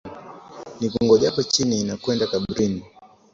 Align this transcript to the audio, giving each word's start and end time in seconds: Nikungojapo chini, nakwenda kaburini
Nikungojapo 0.79 1.41
chini, 1.51 1.77
nakwenda 1.87 2.27
kaburini 2.31 2.83